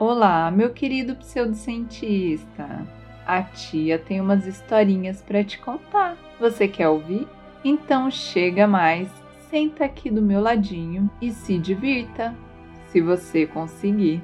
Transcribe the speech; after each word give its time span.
Olá, 0.00 0.50
meu 0.50 0.70
querido 0.70 1.14
pseudocientista. 1.14 2.86
A 3.26 3.42
tia 3.42 3.98
tem 3.98 4.18
umas 4.18 4.46
historinhas 4.46 5.20
para 5.20 5.44
te 5.44 5.58
contar. 5.58 6.16
Você 6.40 6.66
quer 6.66 6.88
ouvir? 6.88 7.28
Então 7.62 8.10
chega 8.10 8.66
mais, 8.66 9.10
senta 9.50 9.84
aqui 9.84 10.10
do 10.10 10.22
meu 10.22 10.40
ladinho 10.40 11.10
e 11.20 11.30
se 11.30 11.58
divirta, 11.58 12.34
se 12.86 13.02
você 13.02 13.46
conseguir. 13.46 14.22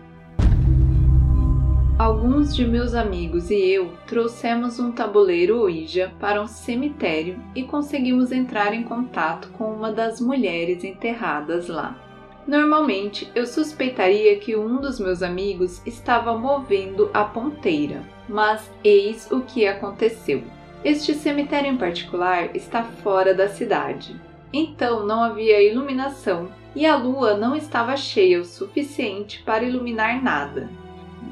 Alguns 1.99 2.57
de 2.57 2.67
meus 2.67 2.95
amigos 2.95 3.51
e 3.51 3.57
eu 3.57 3.93
trouxemos 4.07 4.81
um 4.81 4.91
tabuleiro 4.91 5.59
Ouija 5.59 6.11
para 6.19 6.41
um 6.41 6.47
cemitério 6.47 7.39
e 7.55 7.65
conseguimos 7.65 8.33
entrar 8.33 8.73
em 8.73 8.83
contato 8.83 9.51
com 9.51 9.71
uma 9.75 9.93
das 9.93 10.23
mulheres 10.23 10.83
enterradas 10.85 11.69
lá. 11.69 12.06
Normalmente 12.47 13.29
eu 13.35 13.45
suspeitaria 13.45 14.37
que 14.39 14.55
um 14.55 14.77
dos 14.77 15.01
meus 15.01 15.21
amigos 15.21 15.83
estava 15.85 16.39
movendo 16.39 17.11
a 17.13 17.25
ponteira, 17.25 18.05
mas 18.29 18.71
eis 18.85 19.29
o 19.33 19.41
que 19.41 19.67
aconteceu. 19.67 20.45
Este 20.85 21.13
cemitério 21.13 21.73
em 21.73 21.77
particular 21.77 22.55
está 22.55 22.85
fora 22.85 23.35
da 23.35 23.49
cidade, 23.49 24.15
então 24.53 25.05
não 25.05 25.25
havia 25.25 25.61
iluminação 25.61 26.49
e 26.75 26.87
a 26.87 26.95
lua 26.95 27.37
não 27.37 27.57
estava 27.57 27.97
cheia 27.97 28.41
o 28.41 28.45
suficiente 28.45 29.43
para 29.43 29.65
iluminar 29.65 30.23
nada. 30.23 30.69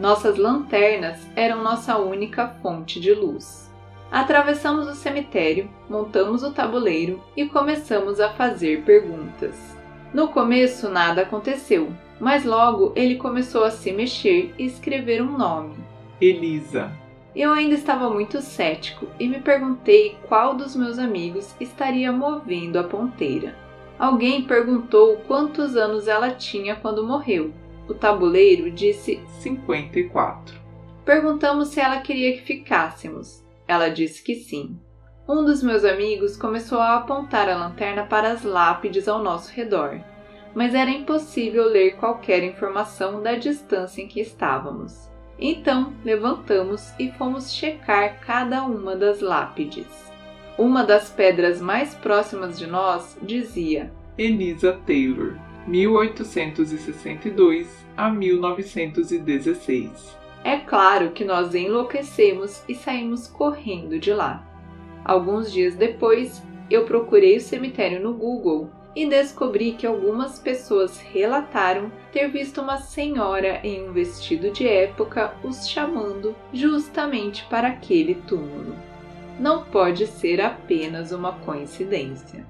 Nossas 0.00 0.36
lanternas 0.36 1.24
eram 1.36 1.62
nossa 1.62 1.96
única 1.96 2.48
fonte 2.60 2.98
de 2.98 3.14
luz. 3.14 3.72
Atravessamos 4.10 4.88
o 4.88 4.94
cemitério, 4.94 5.70
montamos 5.88 6.42
o 6.42 6.50
tabuleiro 6.50 7.22
e 7.36 7.46
começamos 7.46 8.18
a 8.18 8.30
fazer 8.30 8.82
perguntas. 8.82 9.83
No 10.14 10.28
começo 10.28 10.88
nada 10.88 11.22
aconteceu, 11.22 11.92
mas 12.18 12.44
logo 12.44 12.92
ele 12.96 13.16
começou 13.16 13.64
a 13.64 13.70
se 13.70 13.92
mexer 13.92 14.54
e 14.56 14.64
escrever 14.64 15.20
um 15.20 15.36
nome: 15.36 15.74
Elisa. 16.18 16.90
Eu 17.36 17.52
ainda 17.52 17.74
estava 17.74 18.08
muito 18.08 18.40
cético 18.40 19.08
e 19.18 19.28
me 19.28 19.40
perguntei 19.40 20.16
qual 20.28 20.54
dos 20.54 20.74
meus 20.74 20.98
amigos 20.98 21.54
estaria 21.60 22.12
movendo 22.12 22.78
a 22.78 22.84
ponteira. 22.84 23.56
Alguém 23.98 24.42
perguntou 24.42 25.16
quantos 25.26 25.76
anos 25.76 26.08
ela 26.08 26.30
tinha 26.30 26.76
quando 26.76 27.06
morreu 27.06 27.52
o 27.88 27.94
tabuleiro 27.94 28.70
disse 28.70 29.20
54. 29.40 30.58
Perguntamos 31.04 31.68
se 31.68 31.80
ela 31.80 32.00
queria 32.00 32.32
que 32.32 32.42
ficássemos. 32.42 33.44
Ela 33.68 33.88
disse 33.88 34.22
que 34.22 34.34
sim. 34.34 34.78
Um 35.26 35.42
dos 35.42 35.62
meus 35.62 35.86
amigos 35.86 36.36
começou 36.36 36.80
a 36.80 36.96
apontar 36.96 37.48
a 37.48 37.56
lanterna 37.56 38.04
para 38.04 38.30
as 38.30 38.42
lápides 38.42 39.08
ao 39.08 39.22
nosso 39.22 39.50
redor, 39.54 39.98
mas 40.54 40.74
era 40.74 40.90
impossível 40.90 41.64
ler 41.64 41.96
qualquer 41.96 42.44
informação 42.44 43.22
da 43.22 43.34
distância 43.34 44.02
em 44.02 44.06
que 44.06 44.20
estávamos. 44.20 45.08
Então 45.38 45.94
levantamos 46.04 46.92
e 46.98 47.10
fomos 47.12 47.54
checar 47.54 48.20
cada 48.20 48.64
uma 48.64 48.94
das 48.94 49.22
lápides. 49.22 49.86
Uma 50.58 50.84
das 50.84 51.08
pedras 51.08 51.58
mais 51.58 51.94
próximas 51.94 52.58
de 52.58 52.66
nós 52.66 53.16
dizia 53.22 53.90
Elisa 54.18 54.78
Taylor. 54.86 55.38
1862 55.66 57.86
a 57.96 58.10
1916. 58.10 60.18
É 60.44 60.58
claro 60.58 61.12
que 61.12 61.24
nós 61.24 61.54
enlouquecemos 61.54 62.62
e 62.68 62.74
saímos 62.74 63.26
correndo 63.26 63.98
de 63.98 64.12
lá. 64.12 64.44
Alguns 65.04 65.52
dias 65.52 65.74
depois, 65.74 66.42
eu 66.70 66.84
procurei 66.84 67.36
o 67.36 67.40
cemitério 67.40 68.00
no 68.00 68.14
Google 68.14 68.70
e 68.96 69.06
descobri 69.06 69.72
que 69.72 69.86
algumas 69.86 70.38
pessoas 70.38 70.98
relataram 70.98 71.92
ter 72.10 72.28
visto 72.28 72.62
uma 72.62 72.78
senhora 72.78 73.60
em 73.62 73.88
um 73.88 73.92
vestido 73.92 74.50
de 74.50 74.66
época 74.66 75.34
os 75.42 75.68
chamando 75.68 76.34
justamente 76.52 77.44
para 77.50 77.68
aquele 77.68 78.14
túmulo. 78.14 78.74
Não 79.38 79.64
pode 79.64 80.06
ser 80.06 80.40
apenas 80.40 81.12
uma 81.12 81.32
coincidência. 81.32 82.46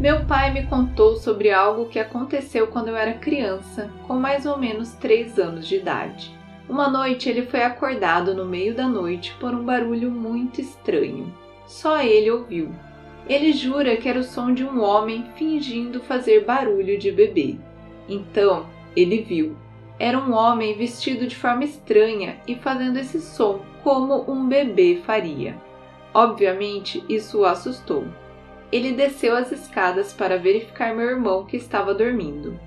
Meu 0.00 0.24
pai 0.26 0.52
me 0.52 0.66
contou 0.66 1.16
sobre 1.16 1.50
algo 1.50 1.88
que 1.88 1.98
aconteceu 1.98 2.68
quando 2.68 2.88
eu 2.88 2.96
era 2.96 3.14
criança, 3.14 3.90
com 4.06 4.14
mais 4.14 4.46
ou 4.46 4.56
menos 4.56 4.92
3 4.94 5.38
anos 5.38 5.66
de 5.66 5.76
idade. 5.76 6.32
Uma 6.68 6.88
noite 6.88 7.28
ele 7.28 7.46
foi 7.46 7.62
acordado 7.62 8.34
no 8.34 8.44
meio 8.44 8.74
da 8.74 8.88
noite 8.88 9.34
por 9.38 9.54
um 9.54 9.64
barulho 9.64 10.10
muito 10.10 10.60
estranho. 10.60 11.32
Só 11.66 12.02
ele 12.02 12.30
ouviu. 12.30 12.72
Ele 13.28 13.52
jura 13.52 13.96
que 13.96 14.08
era 14.08 14.18
o 14.18 14.24
som 14.24 14.52
de 14.52 14.64
um 14.64 14.82
homem 14.82 15.26
fingindo 15.36 16.00
fazer 16.00 16.44
barulho 16.44 16.98
de 16.98 17.10
bebê. 17.10 17.56
Então, 18.08 18.66
ele 18.96 19.22
viu. 19.22 19.56
Era 19.98 20.18
um 20.18 20.32
homem 20.32 20.76
vestido 20.76 21.26
de 21.26 21.36
forma 21.36 21.64
estranha 21.64 22.36
e 22.46 22.54
fazendo 22.54 22.98
esse 22.98 23.20
som 23.20 23.60
como 23.82 24.30
um 24.30 24.46
bebê 24.46 25.02
faria. 25.06 25.56
Obviamente, 26.12 27.04
isso 27.08 27.40
o 27.40 27.44
assustou 27.44 28.04
ele 28.74 28.90
desceu 28.90 29.36
as 29.36 29.52
escadas 29.52 30.12
para 30.12 30.36
verificar 30.36 30.92
meu 30.96 31.08
irmão 31.08 31.44
que 31.44 31.56
estava 31.56 31.94
dormindo. 31.94 32.58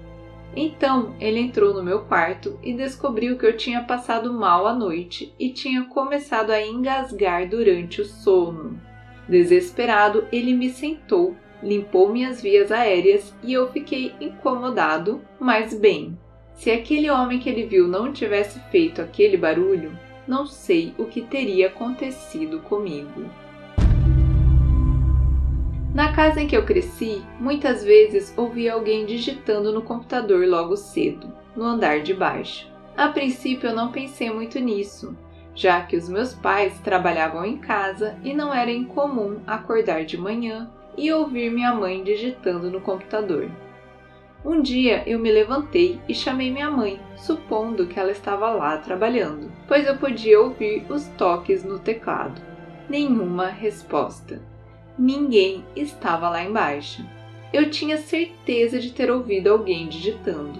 Então 0.59 1.13
ele 1.19 1.39
entrou 1.39 1.71
no 1.71 1.83
meu 1.83 1.99
quarto 2.05 2.59
e 2.63 2.73
descobriu 2.73 3.37
que 3.37 3.45
eu 3.45 3.55
tinha 3.55 3.83
passado 3.83 4.33
mal 4.33 4.65
a 4.65 4.73
noite 4.73 5.31
e 5.39 5.51
tinha 5.51 5.83
começado 5.83 6.49
a 6.49 6.59
engasgar 6.59 7.47
durante 7.47 8.01
o 8.01 8.05
sono. 8.05 8.81
Desesperado, 9.29 10.25
ele 10.31 10.55
me 10.55 10.71
sentou, 10.71 11.35
limpou 11.61 12.11
minhas 12.11 12.41
vias 12.41 12.71
aéreas 12.71 13.35
e 13.43 13.53
eu 13.53 13.71
fiquei 13.71 14.15
incomodado, 14.19 15.21
mas 15.39 15.75
bem. 15.75 16.17
Se 16.55 16.71
aquele 16.71 17.07
homem 17.07 17.37
que 17.37 17.47
ele 17.47 17.67
viu 17.67 17.87
não 17.87 18.11
tivesse 18.11 18.59
feito 18.71 18.99
aquele 18.99 19.37
barulho, 19.37 19.95
não 20.27 20.47
sei 20.47 20.91
o 20.97 21.05
que 21.05 21.21
teria 21.21 21.67
acontecido 21.67 22.61
comigo. 22.61 23.29
Na 25.97 26.13
casa 26.13 26.39
em 26.39 26.45
que 26.45 26.55
eu 26.55 26.63
cresci, 26.63 27.23
muitas 27.39 27.83
vezes 27.83 28.31
ouvia 28.37 28.73
alguém 28.73 29.03
digitando 29.03 29.73
no 29.73 29.81
computador 29.81 30.47
logo 30.47 30.77
cedo, 30.77 31.33
no 31.55 31.63
andar 31.63 32.01
de 32.01 32.13
baixo. 32.13 32.71
A 32.95 33.07
princípio 33.07 33.69
eu 33.69 33.75
não 33.75 33.91
pensei 33.91 34.29
muito 34.29 34.59
nisso, 34.59 35.17
já 35.55 35.81
que 35.81 35.97
os 35.97 36.07
meus 36.07 36.35
pais 36.35 36.79
trabalhavam 36.81 37.43
em 37.43 37.57
casa 37.57 38.15
e 38.23 38.31
não 38.31 38.53
era 38.53 38.69
incomum 38.69 39.39
acordar 39.47 40.05
de 40.05 40.19
manhã 40.19 40.69
e 40.95 41.11
ouvir 41.11 41.49
minha 41.49 41.73
mãe 41.73 42.03
digitando 42.03 42.69
no 42.69 42.79
computador. 42.79 43.49
Um 44.45 44.61
dia 44.61 45.01
eu 45.09 45.17
me 45.17 45.31
levantei 45.31 45.99
e 46.07 46.13
chamei 46.13 46.51
minha 46.51 46.69
mãe, 46.69 47.01
supondo 47.15 47.87
que 47.87 47.99
ela 47.99 48.11
estava 48.11 48.51
lá 48.51 48.77
trabalhando, 48.77 49.51
pois 49.67 49.87
eu 49.87 49.97
podia 49.97 50.39
ouvir 50.39 50.85
os 50.91 51.07
toques 51.17 51.63
no 51.63 51.79
teclado. 51.79 52.39
Nenhuma 52.87 53.47
resposta. 53.47 54.39
Ninguém 54.97 55.63
estava 55.75 56.27
lá 56.27 56.43
embaixo. 56.43 57.05
Eu 57.53 57.69
tinha 57.69 57.99
certeza 57.99 58.79
de 58.79 58.91
ter 58.91 59.11
ouvido 59.11 59.49
alguém 59.49 59.87
digitando. 59.87 60.59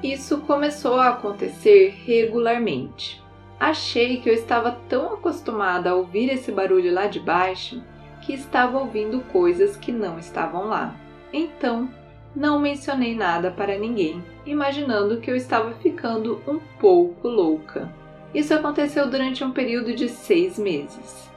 Isso 0.00 0.38
começou 0.42 1.00
a 1.00 1.08
acontecer 1.08 1.92
regularmente. 2.04 3.20
Achei 3.58 4.20
que 4.20 4.30
eu 4.30 4.34
estava 4.34 4.78
tão 4.88 5.14
acostumada 5.14 5.90
a 5.90 5.94
ouvir 5.96 6.30
esse 6.30 6.52
barulho 6.52 6.94
lá 6.94 7.08
de 7.08 7.18
baixo 7.18 7.82
que 8.20 8.32
estava 8.32 8.78
ouvindo 8.78 9.20
coisas 9.32 9.76
que 9.76 9.90
não 9.90 10.16
estavam 10.16 10.68
lá. 10.68 10.94
Então, 11.32 11.88
não 12.36 12.60
mencionei 12.60 13.16
nada 13.16 13.50
para 13.50 13.76
ninguém, 13.76 14.24
imaginando 14.46 15.20
que 15.20 15.30
eu 15.30 15.34
estava 15.34 15.72
ficando 15.74 16.40
um 16.46 16.60
pouco 16.78 17.26
louca. 17.26 17.92
Isso 18.32 18.54
aconteceu 18.54 19.10
durante 19.10 19.42
um 19.42 19.50
período 19.50 19.92
de 19.92 20.08
seis 20.08 20.56
meses 20.56 21.31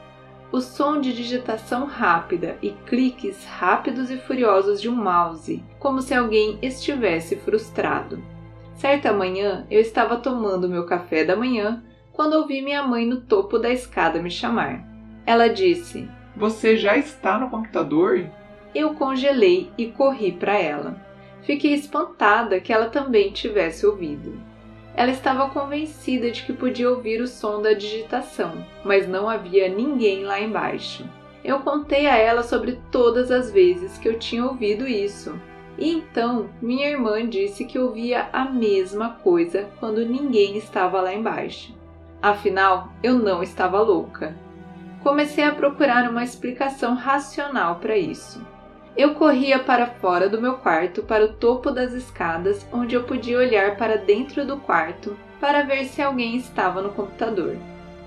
o 0.55 0.61
som 0.61 1.01
de 1.01 1.11
digitação 1.11 1.83
rápida 1.83 2.57
e 2.61 2.69
cliques 2.69 3.43
rápidos 3.43 4.09
e 4.09 4.15
furiosos 4.15 4.81
de 4.81 4.87
um 4.87 4.95
mouse, 4.95 5.61
como 5.77 6.01
se 6.01 6.13
alguém 6.13 6.57
estivesse 6.61 7.35
frustrado. 7.35 8.23
Certa 8.75 9.11
manhã 9.11 9.67
eu 9.69 9.81
estava 9.81 10.15
tomando 10.15 10.69
meu 10.69 10.85
café 10.85 11.25
da 11.25 11.35
manhã 11.35 11.83
quando 12.13 12.35
ouvi 12.35 12.61
minha 12.61 12.81
mãe 12.83 13.05
no 13.05 13.19
topo 13.19 13.59
da 13.59 13.69
escada 13.69 14.21
me 14.21 14.31
chamar. 14.31 14.81
Ela 15.25 15.49
disse: 15.49 16.09
Você 16.37 16.77
já 16.77 16.95
está 16.95 17.37
no 17.37 17.49
computador? 17.49 18.25
Eu 18.73 18.93
congelei 18.93 19.69
e 19.77 19.87
corri 19.87 20.31
para 20.31 20.57
ela. 20.57 20.95
Fiquei 21.41 21.73
espantada 21.73 22.61
que 22.61 22.71
ela 22.71 22.87
também 22.87 23.29
tivesse 23.29 23.85
ouvido. 23.85 24.41
Ela 24.95 25.11
estava 25.11 25.49
convencida 25.49 26.31
de 26.31 26.43
que 26.43 26.53
podia 26.53 26.89
ouvir 26.89 27.21
o 27.21 27.27
som 27.27 27.61
da 27.61 27.73
digitação, 27.73 28.65
mas 28.83 29.07
não 29.07 29.27
havia 29.27 29.67
ninguém 29.67 30.23
lá 30.23 30.39
embaixo. 30.39 31.03
Eu 31.43 31.59
contei 31.59 32.07
a 32.07 32.15
ela 32.15 32.41
sobre 32.41 32.79
todas 32.91 33.29
as 33.29 33.51
vezes 33.51 33.97
que 33.97 34.07
eu 34.07 34.17
tinha 34.17 34.45
ouvido 34.45 34.87
isso. 34.87 35.39
E 35.77 35.91
então 35.91 36.49
minha 36.61 36.89
irmã 36.89 37.27
disse 37.27 37.65
que 37.65 37.77
ouvia 37.77 38.29
a 38.31 38.45
mesma 38.45 39.09
coisa 39.21 39.69
quando 39.79 40.05
ninguém 40.05 40.55
estava 40.55 41.01
lá 41.01 41.13
embaixo. 41.13 41.75
Afinal, 42.21 42.89
eu 43.03 43.19
não 43.19 43.43
estava 43.43 43.81
louca. 43.81 44.33
Comecei 45.03 45.43
a 45.43 45.53
procurar 45.53 46.09
uma 46.09 46.23
explicação 46.23 46.95
racional 46.95 47.75
para 47.75 47.97
isso. 47.97 48.41
Eu 48.97 49.13
corria 49.13 49.59
para 49.59 49.87
fora 49.87 50.29
do 50.29 50.41
meu 50.41 50.53
quarto, 50.53 51.03
para 51.03 51.25
o 51.25 51.33
topo 51.33 51.69
das 51.69 51.91
escadas, 51.91 52.65
onde 52.71 52.95
eu 52.95 53.03
podia 53.03 53.37
olhar 53.37 53.75
para 53.75 53.97
dentro 53.97 54.45
do 54.45 54.55
quarto 54.55 55.17
para 55.39 55.63
ver 55.63 55.83
se 55.85 56.01
alguém 56.01 56.37
estava 56.37 56.81
no 56.81 56.89
computador, 56.89 57.57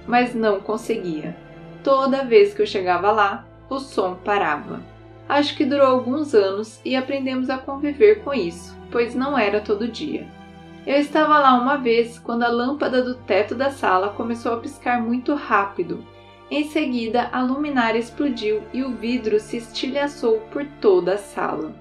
mas 0.06 0.34
não 0.34 0.60
conseguia. 0.60 1.36
Toda 1.84 2.24
vez 2.24 2.54
que 2.54 2.62
eu 2.62 2.66
chegava 2.66 3.12
lá, 3.12 3.46
o 3.68 3.78
som 3.78 4.14
parava. 4.14 4.80
Acho 5.28 5.54
que 5.54 5.66
durou 5.66 5.86
alguns 5.86 6.34
anos 6.34 6.80
e 6.82 6.96
aprendemos 6.96 7.50
a 7.50 7.58
conviver 7.58 8.24
com 8.24 8.32
isso, 8.32 8.74
pois 8.90 9.14
não 9.14 9.38
era 9.38 9.60
todo 9.60 9.86
dia. 9.86 10.26
Eu 10.86 10.96
estava 10.96 11.38
lá 11.38 11.52
uma 11.52 11.76
vez 11.76 12.18
quando 12.18 12.44
a 12.44 12.48
lâmpada 12.48 13.02
do 13.02 13.14
teto 13.14 13.54
da 13.54 13.70
sala 13.70 14.08
começou 14.08 14.54
a 14.54 14.56
piscar 14.56 15.02
muito 15.02 15.34
rápido 15.34 16.02
em 16.50 16.64
seguida, 16.64 17.28
a 17.30 17.42
luminária 17.42 17.98
explodiu 17.98 18.62
e 18.72 18.82
o 18.82 18.90
vidro 18.90 19.38
se 19.38 19.58
estilhaçou 19.58 20.40
por 20.50 20.64
toda 20.80 21.14
a 21.14 21.18
sala. 21.18 21.74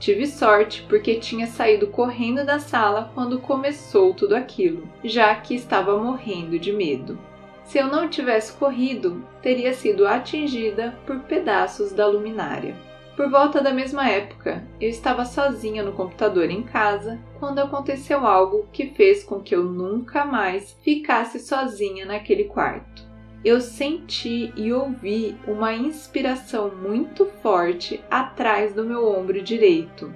Tive 0.00 0.26
sorte 0.26 0.84
porque 0.88 1.20
tinha 1.20 1.46
saído 1.46 1.86
correndo 1.86 2.44
da 2.44 2.58
sala 2.58 3.12
quando 3.14 3.38
começou 3.38 4.12
tudo 4.12 4.34
aquilo, 4.34 4.88
já 5.04 5.32
que 5.36 5.54
estava 5.54 5.96
morrendo 5.96 6.58
de 6.58 6.72
medo. 6.72 7.16
Se 7.62 7.78
eu 7.78 7.86
não 7.86 8.08
tivesse 8.08 8.52
corrido, 8.54 9.24
teria 9.40 9.72
sido 9.72 10.04
atingida 10.08 10.98
por 11.06 11.20
pedaços 11.20 11.92
da 11.92 12.04
luminária. 12.04 12.74
Por 13.14 13.30
volta 13.30 13.60
da 13.60 13.72
mesma 13.72 14.08
época, 14.08 14.66
eu 14.80 14.88
estava 14.88 15.24
sozinha 15.24 15.84
no 15.84 15.92
computador 15.92 16.50
em 16.50 16.62
casa 16.62 17.20
quando 17.38 17.60
aconteceu 17.60 18.26
algo 18.26 18.66
que 18.72 18.86
fez 18.86 19.22
com 19.22 19.38
que 19.40 19.54
eu 19.54 19.62
nunca 19.62 20.24
mais 20.24 20.76
ficasse 20.82 21.38
sozinha 21.38 22.06
naquele 22.06 22.44
quarto 22.44 23.09
eu 23.42 23.58
senti 23.60 24.52
e 24.54 24.70
ouvi 24.70 25.34
uma 25.46 25.72
inspiração 25.72 26.70
muito 26.70 27.24
forte 27.42 28.02
atrás 28.10 28.74
do 28.74 28.84
meu 28.84 29.08
ombro 29.08 29.40
direito, 29.40 30.14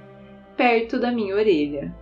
perto 0.56 0.98
da 0.98 1.10
minha 1.10 1.34
orelha. 1.34 1.94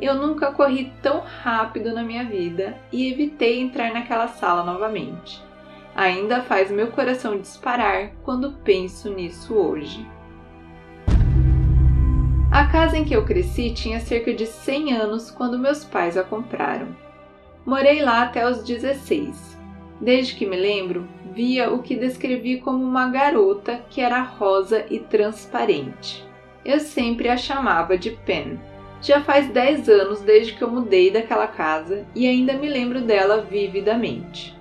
Eu 0.00 0.16
nunca 0.16 0.52
corri 0.52 0.92
tão 1.00 1.20
rápido 1.20 1.94
na 1.94 2.02
minha 2.02 2.24
vida 2.24 2.76
e 2.92 3.10
evitei 3.10 3.60
entrar 3.60 3.92
naquela 3.92 4.26
sala 4.26 4.64
novamente. 4.64 5.40
Ainda 5.94 6.42
faz 6.42 6.70
meu 6.70 6.88
coração 6.88 7.38
disparar 7.38 8.10
quando 8.24 8.52
penso 8.64 9.08
nisso 9.08 9.54
hoje. 9.54 10.04
A 12.50 12.66
casa 12.66 12.98
em 12.98 13.04
que 13.04 13.14
eu 13.14 13.24
cresci 13.24 13.72
tinha 13.72 14.00
cerca 14.00 14.34
de 14.34 14.46
100 14.46 14.92
anos 14.94 15.30
quando 15.30 15.58
meus 15.58 15.84
pais 15.84 16.16
a 16.18 16.24
compraram. 16.24 16.88
Morei 17.64 18.02
lá 18.02 18.22
até 18.22 18.48
os 18.48 18.62
16 18.64 19.55
Desde 20.00 20.34
que 20.34 20.46
me 20.46 20.56
lembro, 20.56 21.08
via 21.32 21.70
o 21.70 21.82
que 21.82 21.96
descrevi 21.96 22.60
como 22.60 22.84
uma 22.84 23.08
garota 23.08 23.84
que 23.90 24.00
era 24.00 24.22
rosa 24.22 24.84
e 24.90 24.98
transparente. 24.98 26.24
Eu 26.64 26.80
sempre 26.80 27.28
a 27.28 27.36
chamava 27.36 27.96
de 27.96 28.10
Pen. 28.10 28.58
Já 29.00 29.22
faz 29.22 29.48
10 29.48 29.88
anos 29.88 30.20
desde 30.20 30.54
que 30.54 30.62
eu 30.62 30.70
mudei 30.70 31.10
daquela 31.10 31.46
casa 31.46 32.06
e 32.14 32.26
ainda 32.26 32.54
me 32.54 32.68
lembro 32.68 33.00
dela 33.00 33.40
vividamente. 33.40 34.56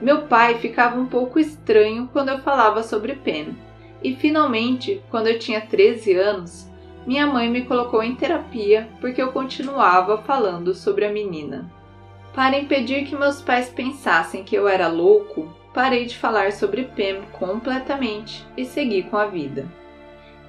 Meu 0.00 0.22
pai 0.22 0.58
ficava 0.58 0.98
um 0.98 1.06
pouco 1.06 1.38
estranho 1.38 2.08
quando 2.12 2.30
eu 2.30 2.38
falava 2.40 2.82
sobre 2.82 3.14
Pen, 3.14 3.56
e 4.02 4.16
finalmente, 4.16 5.00
quando 5.10 5.28
eu 5.28 5.38
tinha 5.38 5.60
13 5.60 6.14
anos, 6.14 6.68
minha 7.06 7.26
mãe 7.26 7.48
me 7.48 7.62
colocou 7.62 8.02
em 8.02 8.14
terapia 8.14 8.88
porque 9.00 9.22
eu 9.22 9.32
continuava 9.32 10.18
falando 10.18 10.74
sobre 10.74 11.04
a 11.04 11.12
menina. 11.12 11.70
Para 12.34 12.58
impedir 12.58 13.04
que 13.04 13.14
meus 13.14 13.42
pais 13.42 13.68
pensassem 13.68 14.42
que 14.42 14.56
eu 14.56 14.66
era 14.66 14.88
louco, 14.88 15.54
parei 15.74 16.06
de 16.06 16.16
falar 16.16 16.52
sobre 16.52 16.84
Pam 16.84 17.22
completamente 17.32 18.46
e 18.56 18.64
segui 18.64 19.02
com 19.02 19.16
a 19.18 19.26
vida. 19.26 19.66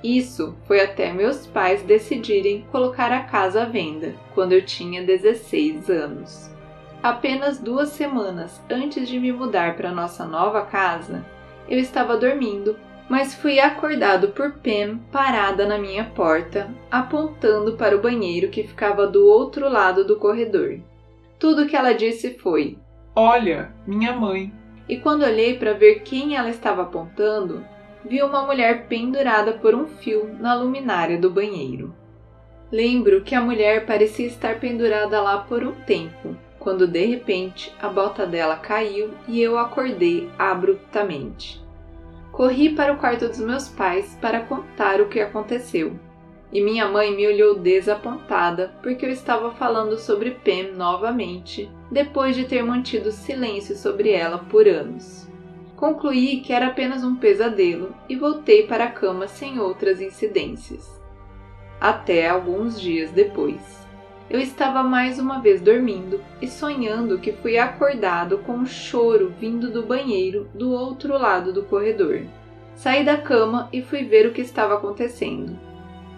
Isso 0.01 0.55
foi 0.65 0.81
até 0.81 1.11
meus 1.11 1.45
pais 1.45 1.81
decidirem 1.81 2.65
colocar 2.71 3.11
a 3.11 3.23
casa 3.23 3.63
à 3.63 3.65
venda, 3.65 4.15
quando 4.33 4.53
eu 4.53 4.65
tinha 4.65 5.03
16 5.03 5.89
anos. 5.89 6.49
Apenas 7.01 7.59
duas 7.59 7.89
semanas 7.89 8.61
antes 8.69 9.07
de 9.07 9.19
me 9.19 9.31
mudar 9.31 9.75
para 9.75 9.91
nossa 9.91 10.25
nova 10.25 10.61
casa, 10.65 11.25
eu 11.67 11.77
estava 11.77 12.17
dormindo, 12.17 12.77
mas 13.09 13.33
fui 13.33 13.59
acordado 13.59 14.29
por 14.29 14.53
Pam 14.53 14.99
parada 15.11 15.65
na 15.65 15.77
minha 15.77 16.05
porta, 16.05 16.73
apontando 16.89 17.73
para 17.73 17.95
o 17.95 18.01
banheiro 18.01 18.49
que 18.49 18.63
ficava 18.63 19.05
do 19.05 19.27
outro 19.27 19.69
lado 19.69 20.05
do 20.05 20.15
corredor. 20.15 20.79
Tudo 21.39 21.67
que 21.67 21.75
ela 21.75 21.93
disse 21.93 22.37
foi: 22.39 22.77
Olha, 23.15 23.73
minha 23.85 24.13
mãe. 24.13 24.51
E 24.87 24.97
quando 24.97 25.23
olhei 25.23 25.57
para 25.57 25.73
ver 25.73 26.01
quem 26.01 26.35
ela 26.35 26.49
estava 26.49 26.83
apontando, 26.83 27.65
vi 28.03 28.21
uma 28.21 28.45
mulher 28.45 28.87
pendurada 28.87 29.53
por 29.53 29.73
um 29.73 29.85
fio 29.87 30.35
na 30.39 30.53
luminária 30.55 31.17
do 31.17 31.29
banheiro. 31.29 31.95
Lembro 32.71 33.21
que 33.21 33.35
a 33.35 33.41
mulher 33.41 33.85
parecia 33.85 34.25
estar 34.25 34.59
pendurada 34.59 35.21
lá 35.21 35.37
por 35.37 35.63
um 35.63 35.71
tempo, 35.71 36.35
quando 36.59 36.87
de 36.87 37.05
repente 37.05 37.73
a 37.79 37.87
bota 37.87 38.25
dela 38.25 38.55
caiu 38.55 39.11
e 39.27 39.39
eu 39.39 39.57
acordei 39.57 40.29
abruptamente. 40.37 41.63
Corri 42.31 42.69
para 42.69 42.93
o 42.93 42.97
quarto 42.97 43.27
dos 43.27 43.39
meus 43.39 43.69
pais 43.69 44.17
para 44.19 44.41
contar 44.41 44.99
o 44.99 45.07
que 45.07 45.19
aconteceu 45.19 45.99
e 46.53 46.61
minha 46.61 46.87
mãe 46.87 47.15
me 47.15 47.25
olhou 47.25 47.55
desapontada 47.55 48.71
porque 48.83 49.05
eu 49.05 49.09
estava 49.09 49.51
falando 49.51 49.97
sobre 49.97 50.31
Pam 50.31 50.77
novamente, 50.77 51.67
depois 51.91 52.35
de 52.35 52.45
ter 52.45 52.63
mantido 52.63 53.11
silêncio 53.11 53.75
sobre 53.75 54.11
ela 54.11 54.37
por 54.37 54.67
anos. 54.67 55.27
Concluí 55.75 56.41
que 56.41 56.53
era 56.53 56.67
apenas 56.67 57.03
um 57.03 57.15
pesadelo 57.15 57.93
e 58.07 58.15
voltei 58.15 58.67
para 58.67 58.85
a 58.85 58.91
cama 58.91 59.27
sem 59.27 59.59
outras 59.59 59.99
incidências. 59.99 61.01
Até 61.81 62.29
alguns 62.29 62.79
dias 62.79 63.11
depois. 63.11 63.83
Eu 64.29 64.39
estava 64.39 64.83
mais 64.83 65.19
uma 65.19 65.39
vez 65.39 65.59
dormindo 65.59 66.21
e 66.41 66.47
sonhando 66.47 67.19
que 67.19 67.33
fui 67.33 67.57
acordado 67.57 68.37
com 68.39 68.53
um 68.53 68.65
choro 68.65 69.33
vindo 69.39 69.71
do 69.71 69.83
banheiro 69.83 70.47
do 70.53 70.71
outro 70.71 71.17
lado 71.17 71.51
do 71.51 71.63
corredor. 71.63 72.21
Saí 72.75 73.03
da 73.03 73.17
cama 73.17 73.67
e 73.73 73.81
fui 73.81 74.03
ver 74.03 74.27
o 74.27 74.31
que 74.31 74.41
estava 74.41 74.75
acontecendo. 74.75 75.72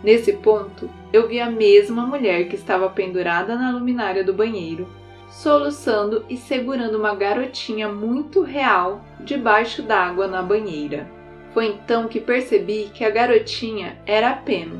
Nesse 0.05 0.33
ponto, 0.33 0.87
eu 1.11 1.27
vi 1.27 1.39
a 1.39 1.49
mesma 1.49 2.05
mulher 2.05 2.47
que 2.47 2.53
estava 2.53 2.87
pendurada 2.87 3.55
na 3.55 3.71
luminária 3.71 4.23
do 4.23 4.35
banheiro, 4.35 4.87
soluçando 5.27 6.23
e 6.29 6.37
segurando 6.37 6.99
uma 6.99 7.15
garotinha 7.15 7.89
muito 7.89 8.43
real 8.43 9.03
debaixo 9.19 9.81
d'água 9.81 10.27
na 10.27 10.43
banheira. 10.43 11.09
Foi 11.55 11.65
então 11.65 12.07
que 12.07 12.19
percebi 12.19 12.91
que 12.93 13.03
a 13.03 13.09
garotinha 13.09 13.97
era 14.05 14.29
a 14.29 14.35
Pen, 14.35 14.73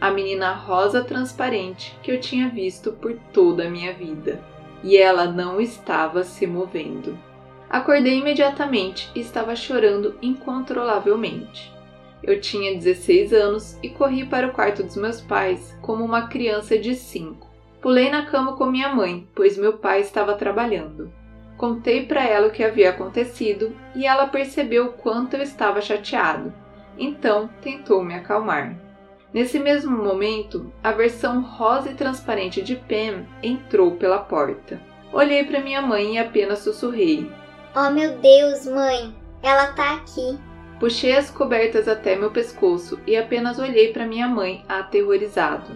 a 0.00 0.10
menina 0.10 0.52
rosa 0.52 1.04
transparente 1.04 1.96
que 2.02 2.10
eu 2.10 2.18
tinha 2.18 2.48
visto 2.48 2.90
por 2.90 3.16
toda 3.32 3.68
a 3.68 3.70
minha 3.70 3.92
vida. 3.92 4.42
E 4.82 4.96
ela 4.96 5.26
não 5.26 5.60
estava 5.60 6.24
se 6.24 6.48
movendo. 6.48 7.16
Acordei 7.70 8.18
imediatamente 8.18 9.08
e 9.14 9.20
estava 9.20 9.54
chorando 9.54 10.16
incontrolavelmente. 10.20 11.73
Eu 12.26 12.40
tinha 12.40 12.74
16 12.74 13.34
anos 13.34 13.78
e 13.82 13.88
corri 13.90 14.24
para 14.24 14.46
o 14.46 14.52
quarto 14.52 14.82
dos 14.82 14.96
meus 14.96 15.20
pais 15.20 15.76
como 15.82 16.02
uma 16.02 16.26
criança 16.26 16.78
de 16.78 16.94
5. 16.94 17.46
Pulei 17.82 18.10
na 18.10 18.24
cama 18.24 18.56
com 18.56 18.64
minha 18.64 18.94
mãe, 18.94 19.28
pois 19.34 19.58
meu 19.58 19.74
pai 19.74 20.00
estava 20.00 20.34
trabalhando. 20.34 21.12
Contei 21.58 22.06
para 22.06 22.26
ela 22.26 22.48
o 22.48 22.50
que 22.50 22.64
havia 22.64 22.90
acontecido 22.90 23.76
e 23.94 24.06
ela 24.06 24.26
percebeu 24.26 24.86
o 24.86 24.92
quanto 24.94 25.34
eu 25.34 25.42
estava 25.42 25.82
chateado. 25.82 26.50
Então 26.98 27.50
tentou 27.60 28.02
me 28.02 28.14
acalmar. 28.14 28.74
Nesse 29.32 29.58
mesmo 29.58 30.02
momento, 30.02 30.72
a 30.82 30.92
versão 30.92 31.42
rosa 31.42 31.90
e 31.90 31.94
transparente 31.94 32.62
de 32.62 32.76
Pam 32.76 33.26
entrou 33.42 33.96
pela 33.96 34.18
porta. 34.18 34.80
Olhei 35.12 35.44
para 35.44 35.60
minha 35.60 35.82
mãe 35.82 36.14
e 36.14 36.18
apenas 36.18 36.60
sussurrei: 36.60 37.30
Oh 37.76 37.90
meu 37.90 38.16
Deus, 38.18 38.66
mãe, 38.66 39.14
ela 39.42 39.72
tá 39.72 39.96
aqui. 39.96 40.38
Puxei 40.84 41.16
as 41.16 41.30
cobertas 41.30 41.88
até 41.88 42.14
meu 42.14 42.30
pescoço 42.30 43.00
e 43.06 43.16
apenas 43.16 43.58
olhei 43.58 43.90
para 43.90 44.04
minha 44.04 44.28
mãe 44.28 44.62
aterrorizado. 44.68 45.72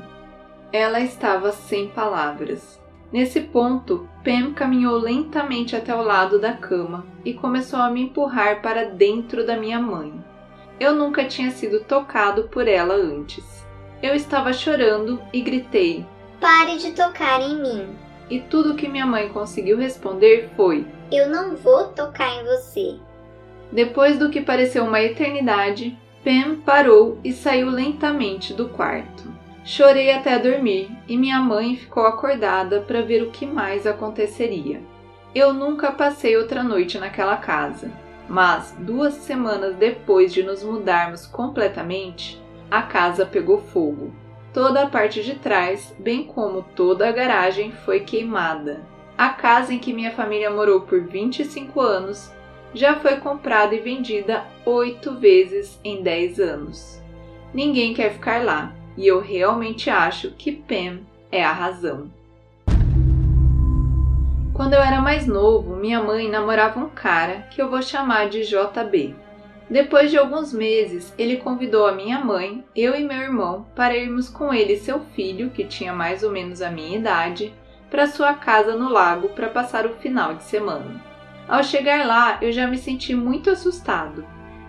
Ela 0.71 1.01
estava 1.01 1.51
sem 1.51 1.89
palavras. 1.89 2.79
Nesse 3.11 3.41
ponto, 3.41 4.07
Pam 4.23 4.53
caminhou 4.53 4.99
lentamente 4.99 5.75
até 5.75 5.95
o 5.95 6.03
lado 6.03 6.39
da 6.39 6.53
cama 6.53 7.07
e 7.25 7.33
começou 7.33 7.79
a 7.79 7.91
me 7.91 8.03
empurrar 8.03 8.61
para 8.61 8.85
dentro 8.85 9.47
da 9.47 9.57
minha 9.57 9.81
mãe. 9.81 10.13
Eu 10.79 10.95
nunca 10.95 11.25
tinha 11.25 11.53
sido 11.53 11.81
tocado 11.85 12.43
por 12.49 12.69
ela 12.69 12.93
antes. 12.93 13.67
Eu 14.03 14.15
estava 14.15 14.53
chorando 14.53 15.23
e 15.33 15.41
gritei: 15.41 16.05
Pare 16.39 16.77
de 16.77 16.93
tocar 16.93 17.41
em 17.41 17.59
mim. 17.59 17.97
E 18.29 18.41
tudo 18.41 18.75
que 18.75 18.87
minha 18.87 19.07
mãe 19.07 19.31
conseguiu 19.31 19.79
responder 19.79 20.51
foi: 20.55 20.87
Eu 21.11 21.31
não 21.31 21.57
vou 21.57 21.85
tocar 21.95 22.29
em 22.29 22.45
você. 22.45 23.08
Depois 23.73 24.19
do 24.19 24.31
que 24.31 24.41
pareceu 24.41 24.85
uma 24.85 25.01
eternidade, 25.01 25.97
Pam 26.25 26.57
parou 26.57 27.19
e 27.23 27.33
saiu 27.33 27.71
lentamente 27.71 28.53
do 28.53 28.69
quarto. 28.69 29.33
Chorei 29.65 30.13
até 30.13 30.39
dormir 30.39 30.91
e 31.07 31.17
minha 31.17 31.41
mãe 31.41 31.77
ficou 31.77 32.07
acordada 32.07 32.81
para 32.81 33.03
ver 33.03 33.23
o 33.23 33.31
que 33.31 33.47
mais 33.47 33.87
aconteceria. 33.87 34.81
Eu 35.35 35.53
nunca 35.53 35.93
passei 35.93 36.37
outra 36.37 36.63
noite 36.63 36.99
naquela 36.99 37.37
casa, 37.37 37.93
mas 38.29 38.75
duas 38.79 39.15
semanas 39.15 39.75
depois 39.77 40.33
de 40.33 40.43
nos 40.43 40.63
mudarmos 40.63 41.27
completamente, 41.27 42.43
a 42.71 42.83
casa 42.83 43.27
pegou 43.27 43.59
fogo. 43.59 44.13
Toda 44.53 44.83
a 44.83 44.87
parte 44.87 45.23
de 45.23 45.35
trás, 45.35 45.95
bem 45.99 46.25
como 46.25 46.63
toda 46.75 47.07
a 47.07 47.13
garagem, 47.13 47.73
foi 47.85 48.01
queimada. 48.01 48.81
A 49.17 49.29
casa 49.29 49.75
em 49.75 49.79
que 49.79 49.93
minha 49.93 50.13
família 50.13 50.51
morou 50.51 50.81
por 50.81 51.01
25 51.01 51.81
anos 51.81 52.33
já 52.75 52.97
foi 52.97 53.17
comprada 53.17 53.75
e 53.75 53.81
vendida 53.81 54.45
oito 54.65 55.15
vezes 55.15 55.79
em 55.83 56.03
10 56.03 56.41
anos. 56.41 57.03
Ninguém 57.53 57.95
quer 57.95 58.13
ficar 58.13 58.45
lá, 58.45 58.73
e 58.97 59.07
eu 59.07 59.21
realmente 59.21 59.89
acho 59.89 60.33
que 60.33 60.53
Pam 60.53 61.01
é 61.31 61.45
a 61.45 61.53
razão. 61.53 62.11
Quando 64.53 64.75
eu 64.75 64.83
era 64.83 65.01
mais 65.01 65.27
novo, 65.27 65.77
minha 65.77 66.03
mãe 66.03 66.29
namorava 66.29 66.81
um 66.81 66.89
cara 66.89 67.47
que 67.51 67.63
eu 67.63 67.71
vou 67.71 67.81
chamar 67.81 68.29
de 68.29 68.43
JB. 68.43 69.15
Depois 69.71 70.11
de 70.11 70.19
alguns 70.19 70.53
meses, 70.53 71.15
ele 71.17 71.37
convidou 71.37 71.87
a 71.87 71.93
minha 71.93 72.19
mãe, 72.19 72.65
eu 72.75 72.97
e 72.97 73.05
meu 73.05 73.19
irmão 73.19 73.67
para 73.77 73.97
irmos 73.97 74.29
com 74.29 74.53
ele 74.53 74.73
e 74.73 74.81
seu 74.81 75.01
filho, 75.15 75.51
que 75.51 75.65
tinha 75.65 75.93
mais 75.93 76.23
ou 76.23 76.31
menos 76.31 76.61
a 76.61 76.71
minha 76.71 76.99
idade, 76.99 77.55
para 77.91 78.07
sua 78.07 78.35
casa 78.35 78.75
no 78.75 78.89
lago 78.89 79.29
para 79.29 79.49
passar 79.49 79.87
o 79.87 79.95
final 79.95 80.35
de 80.35 80.43
semana. 80.43 81.08
Ao 81.49 81.65
chegar 81.65 82.07
lá, 82.07 82.39
eu 82.43 82.53
já 82.53 82.67
me 82.67 82.77
senti 82.77 83.15
muito 83.15 83.49
assustado. 83.49 84.25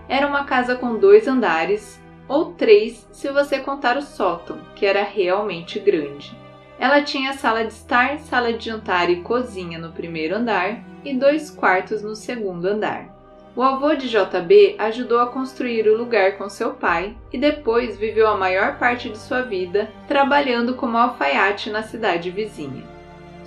Era 0.08 0.26
uma 0.26 0.44
casa 0.44 0.74
com 0.74 0.96
dois 0.96 1.28
andares, 1.28 2.00
ou 2.26 2.52
três 2.52 3.06
se 3.12 3.30
você 3.30 3.58
contar 3.58 3.98
o 3.98 4.02
sótão, 4.02 4.58
que 4.74 4.86
era 4.86 5.02
realmente 5.02 5.78
grande. 5.78 6.34
Ela 6.78 7.02
tinha 7.02 7.34
sala 7.34 7.64
de 7.64 7.72
estar, 7.74 8.18
sala 8.20 8.54
de 8.54 8.64
jantar 8.64 9.10
e 9.10 9.20
cozinha 9.20 9.78
no 9.78 9.92
primeiro 9.92 10.36
andar 10.36 10.82
e 11.04 11.14
dois 11.14 11.50
quartos 11.50 12.02
no 12.02 12.16
segundo 12.16 12.64
andar. 12.64 13.14
O 13.54 13.62
avô 13.62 13.94
de 13.94 14.08
JB 14.08 14.76
ajudou 14.78 15.18
a 15.18 15.26
construir 15.26 15.86
o 15.86 15.98
lugar 15.98 16.38
com 16.38 16.48
seu 16.48 16.70
pai 16.72 17.14
e 17.30 17.36
depois 17.36 17.98
viveu 17.98 18.26
a 18.26 18.36
maior 18.36 18.78
parte 18.78 19.10
de 19.10 19.18
sua 19.18 19.42
vida 19.42 19.90
trabalhando 20.08 20.74
como 20.74 20.96
alfaiate 20.96 21.68
na 21.68 21.82
cidade 21.82 22.30
vizinha. 22.30 22.99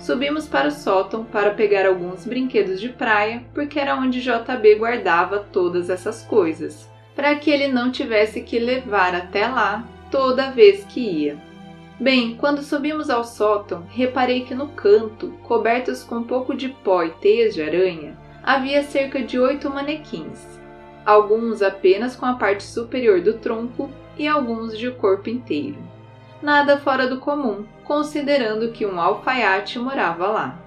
Subimos 0.04 0.46
para 0.46 0.68
o 0.68 0.70
sótão 0.70 1.24
para 1.24 1.52
pegar 1.52 1.86
alguns 1.86 2.26
brinquedos 2.26 2.78
de 2.78 2.90
praia, 2.90 3.42
porque 3.54 3.80
era 3.80 3.96
onde 3.96 4.20
JB 4.20 4.74
guardava 4.74 5.38
todas 5.38 5.88
essas 5.88 6.22
coisas, 6.22 6.90
para 7.16 7.34
que 7.36 7.50
ele 7.50 7.68
não 7.68 7.90
tivesse 7.90 8.42
que 8.42 8.58
levar 8.58 9.14
até 9.14 9.46
lá 9.46 9.82
toda 10.10 10.50
vez 10.50 10.84
que 10.84 11.00
ia. 11.00 11.38
Bem, 11.98 12.36
quando 12.36 12.62
subimos 12.62 13.08
ao 13.08 13.24
sótão, 13.24 13.86
reparei 13.88 14.44
que 14.44 14.54
no 14.54 14.68
canto, 14.68 15.28
cobertos 15.42 16.04
com 16.04 16.16
um 16.16 16.22
pouco 16.22 16.54
de 16.54 16.68
pó 16.68 17.02
e 17.02 17.08
teias 17.08 17.54
de 17.54 17.62
aranha, 17.62 18.14
havia 18.42 18.82
cerca 18.82 19.22
de 19.22 19.38
oito 19.38 19.70
manequins, 19.70 20.60
alguns 21.06 21.62
apenas 21.62 22.14
com 22.14 22.26
a 22.26 22.34
parte 22.34 22.64
superior 22.64 23.22
do 23.22 23.38
tronco 23.38 23.90
e 24.18 24.28
alguns 24.28 24.78
de 24.78 24.90
corpo 24.90 25.30
inteiro 25.30 25.93
nada 26.42 26.78
fora 26.78 27.06
do 27.06 27.18
comum, 27.18 27.64
considerando 27.84 28.72
que 28.72 28.84
um 28.86 29.00
alfaiate 29.00 29.78
morava 29.78 30.26
lá. 30.26 30.60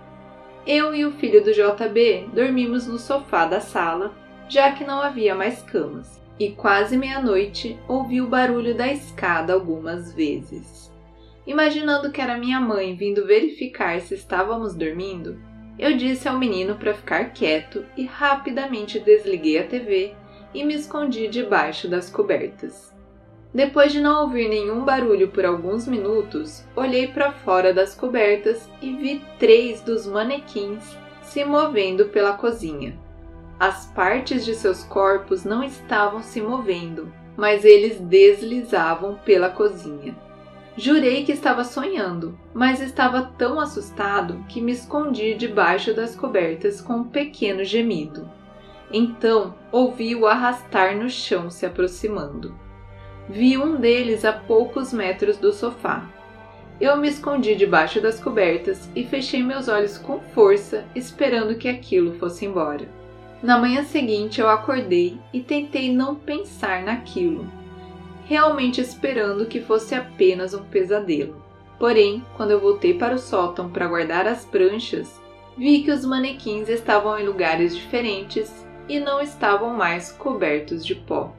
Eu 0.66 0.94
e 0.94 1.06
o 1.06 1.12
filho 1.12 1.44
do 1.44 1.52
JB 1.54 2.30
dormimos 2.34 2.88
no 2.88 2.98
sofá 2.98 3.46
da 3.46 3.62
sala, 3.62 4.14
já 4.50 4.72
que 4.72 4.84
não 4.84 5.02
havia 5.02 5.34
mais 5.34 5.62
camas, 5.62 6.22
e 6.40 6.52
quase 6.52 6.98
meia-noite 6.98 7.80
ouvi 7.88 8.22
o 8.22 8.28
barulho 8.28 8.76
da 8.76 8.92
escada 8.92 9.54
algumas 9.54 10.14
vezes. 10.14 10.92
Imaginando 11.46 12.12
que 12.12 12.20
era 12.20 12.38
minha 12.38 12.60
mãe 12.60 12.96
vindo 12.96 13.26
verificar 13.26 14.02
se 14.02 14.14
estávamos 14.14 14.76
dormindo, 14.76 15.40
eu 15.80 15.96
disse 15.96 16.28
ao 16.28 16.38
menino 16.38 16.76
para 16.76 16.94
ficar 16.94 17.32
quieto 17.32 17.86
e 17.96 18.06
rapidamente 18.06 19.00
desliguei 19.00 19.60
a 19.60 19.68
TV 19.68 20.14
e 20.54 20.64
me 20.64 20.74
escondi 20.74 21.28
debaixo 21.28 21.88
das 21.88 22.10
cobertas. 22.10 22.97
Depois 23.58 23.92
de 23.92 24.00
não 24.00 24.22
ouvir 24.22 24.48
nenhum 24.48 24.86
barulho 24.86 25.30
por 25.30 25.44
alguns 25.44 25.88
minutos, 25.88 26.64
olhei 26.76 27.08
para 27.08 27.32
fora 27.32 27.74
das 27.74 27.96
cobertas 27.96 28.70
e 28.80 28.94
vi 28.94 29.26
três 29.40 29.82
dos 29.82 30.06
manequins 30.06 30.96
se 31.24 31.44
movendo 31.44 32.06
pela 32.06 32.34
cozinha. 32.34 32.96
As 33.60 33.88
partes 33.88 34.46
de 34.46 34.54
seus 34.54 34.84
corpos 34.84 35.44
não 35.44 35.64
estavam 35.64 36.22
se 36.22 36.40
movendo, 36.40 37.12
mas 37.36 37.66
eles 37.66 38.00
deslizavam 38.00 39.16
pela 39.26 39.50
cozinha. 39.50 40.16
Jurei 40.78 41.26
que 41.26 41.32
estava 41.32 41.64
sonhando, 41.64 42.38
mas 42.54 42.80
estava 42.80 43.34
tão 43.40 43.60
assustado 43.60 44.46
que 44.48 44.62
me 44.62 44.72
escondi 44.72 45.34
debaixo 45.34 45.96
das 45.96 46.16
cobertas 46.16 46.80
com 46.80 46.98
um 46.98 47.04
pequeno 47.06 47.64
gemido. 47.64 48.30
Então 48.94 49.56
ouvi-o 49.72 50.28
arrastar 50.28 50.96
no 50.96 51.10
chão 51.10 51.50
se 51.50 51.66
aproximando. 51.66 52.67
Vi 53.30 53.58
um 53.58 53.76
deles 53.76 54.24
a 54.24 54.32
poucos 54.32 54.94
metros 54.94 55.38
do 55.38 55.52
sofá. 55.52 56.10
Eu 56.80 56.96
me 56.96 57.10
escondi 57.10 57.56
debaixo 57.56 58.00
das 58.00 58.20
cobertas 58.20 58.90
e 58.96 59.04
fechei 59.04 59.44
meus 59.44 59.68
olhos 59.68 59.98
com 59.98 60.20
força, 60.20 60.86
esperando 60.96 61.56
que 61.56 61.68
aquilo 61.68 62.14
fosse 62.14 62.46
embora. 62.46 62.88
Na 63.42 63.58
manhã 63.58 63.84
seguinte 63.84 64.40
eu 64.40 64.48
acordei 64.48 65.20
e 65.34 65.42
tentei 65.42 65.94
não 65.94 66.16
pensar 66.16 66.84
naquilo, 66.84 67.52
realmente 68.26 68.80
esperando 68.80 69.46
que 69.46 69.62
fosse 69.62 69.94
apenas 69.94 70.54
um 70.54 70.64
pesadelo. 70.64 71.44
Porém, 71.78 72.24
quando 72.36 72.52
eu 72.52 72.60
voltei 72.60 72.94
para 72.94 73.16
o 73.16 73.20
sótão 73.20 73.70
para 73.70 73.88
guardar 73.88 74.28
as 74.28 74.46
pranchas, 74.46 75.22
vi 75.56 75.84
que 75.84 75.92
os 75.92 76.06
manequins 76.06 76.70
estavam 76.70 77.18
em 77.20 77.26
lugares 77.26 77.76
diferentes 77.76 78.66
e 78.90 79.00
não 79.00 79.22
estavam 79.22 79.76
mais 79.76 80.12
cobertos 80.12 80.86
de 80.86 80.96
pó. 80.96 81.34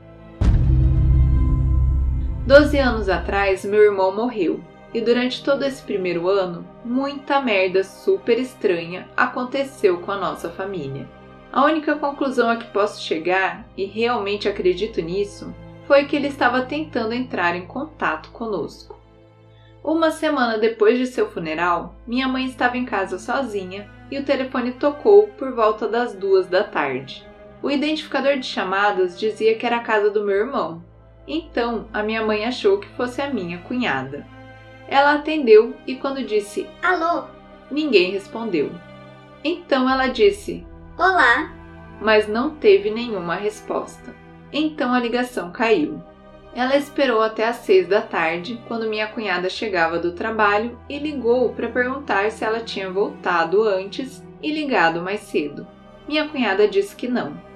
Doze 2.49 2.79
anos 2.79 3.11
atrás, 3.11 3.63
meu 3.63 3.83
irmão 3.83 4.17
morreu. 4.17 4.59
E 4.95 5.03
durante 5.03 5.45
todo 5.45 5.65
esse 5.65 5.83
primeiro 5.83 6.27
ano, 6.27 6.67
muita 6.83 7.43
merda 7.43 7.85
super 7.85 8.39
estranha 8.39 9.07
aconteceu 9.15 9.99
com 9.99 10.11
a 10.11 10.17
nossa 10.17 10.49
família. 10.49 11.07
A 11.53 11.63
única 11.67 11.97
conclusão 11.97 12.49
a 12.49 12.57
que 12.57 12.67
posso 12.69 13.03
chegar, 13.03 13.67
e 13.77 13.85
realmente 13.85 14.49
acredito 14.49 15.03
nisso, 15.03 15.55
foi 15.87 16.07
que 16.07 16.17
ele 16.17 16.29
estava 16.29 16.63
tentando 16.63 17.13
entrar 17.13 17.55
em 17.55 17.67
contato 17.67 18.31
conosco. 18.31 18.99
Uma 19.85 20.11
semana 20.11 20.57
depois 20.57 20.97
de 20.97 21.07
seu 21.07 21.29
funeral, 21.29 21.97
minha 22.07 22.27
mãe 22.27 22.47
estava 22.47 22.79
em 22.79 22.87
casa 22.87 23.19
sozinha 23.19 23.91
e 24.11 24.19
o 24.19 24.25
telefone 24.25 24.73
tocou 24.73 25.29
por 25.37 25.53
volta 25.53 25.87
das 25.87 26.15
duas 26.15 26.47
da 26.47 26.65
tarde. 26.65 27.29
O 27.63 27.71
identificador 27.71 28.39
de 28.39 28.47
chamadas 28.47 29.21
dizia 29.21 29.55
que 29.55 29.67
era 29.67 29.77
a 29.77 29.83
casa 29.83 30.09
do 30.11 30.25
meu 30.25 30.35
irmão, 30.35 30.83
então 31.29 31.87
a 31.93 32.03
minha 32.03 32.25
mãe 32.25 32.45
achou 32.47 32.79
que 32.79 32.89
fosse 32.97 33.21
a 33.21 33.29
minha 33.29 33.59
cunhada. 33.59 34.27
Ela 34.89 35.15
atendeu 35.15 35.77
e, 35.87 35.95
quando 35.95 36.25
disse 36.25 36.67
Alô, 36.83 37.25
ninguém 37.71 38.13
respondeu. 38.13 38.73
Então 39.45 39.89
ela 39.89 40.09
disse 40.09 40.67
Olá, 40.97 41.53
mas 42.01 42.27
não 42.27 42.51
teve 42.51 42.91
nenhuma 42.91 43.35
resposta. 43.35 44.15
Então 44.53 44.95
a 44.95 44.99
ligação 44.99 45.53
caiu. 45.53 46.03
Ela 46.55 46.77
esperou 46.77 47.21
até 47.21 47.47
às 47.47 47.57
seis 47.57 47.87
da 47.87 48.01
tarde, 48.01 48.61
quando 48.67 48.89
minha 48.89 49.07
cunhada 49.07 49.51
chegava 49.51 49.99
do 49.99 50.13
trabalho, 50.13 50.79
e 50.89 50.99
ligou 50.99 51.51
para 51.51 51.69
perguntar 51.69 52.31
se 52.31 52.43
ela 52.43 52.61
tinha 52.61 52.91
voltado 52.91 53.63
antes 53.63 54.25
e 54.43 54.51
ligado 54.51 55.03
mais 55.03 55.21
cedo. 55.21 55.67
Minha 56.09 56.27
cunhada 56.29 56.67
disse 56.67 56.97
que 56.97 57.07
não. 57.07 57.48